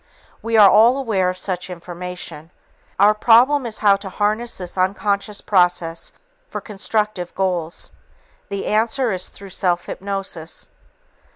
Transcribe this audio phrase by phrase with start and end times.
[0.41, 2.49] We are all aware of such information.
[2.97, 6.11] Our problem is how to harness this unconscious process
[6.49, 7.91] for constructive goals.
[8.49, 10.69] The answer is through self hypnosis.